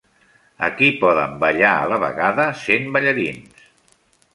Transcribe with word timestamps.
Aquí 0.67 0.89
poden 1.03 1.37
ballar 1.45 1.75
a 1.83 1.85
la 1.95 2.03
vegada 2.07 2.49
cent 2.67 2.93
ballarins. 2.97 3.67